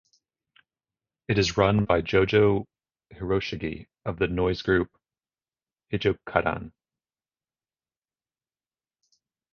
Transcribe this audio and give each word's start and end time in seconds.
It 1.27 1.37
is 1.37 1.57
run 1.57 1.85
by 1.85 2.01
Jojo 2.01 2.65
Hiroshige 3.13 3.85
of 4.03 4.17
the 4.17 4.25
noise 4.27 4.63
group 4.63 4.89
Hijokaidan. 5.93 6.71